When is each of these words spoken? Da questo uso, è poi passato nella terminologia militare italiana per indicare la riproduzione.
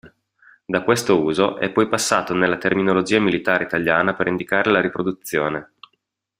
Da 0.65 0.81
questo 0.81 1.21
uso, 1.21 1.57
è 1.59 1.69
poi 1.71 1.87
passato 1.87 2.33
nella 2.33 2.57
terminologia 2.57 3.19
militare 3.19 3.65
italiana 3.65 4.15
per 4.15 4.25
indicare 4.25 4.71
la 4.71 4.81
riproduzione. 4.81 5.73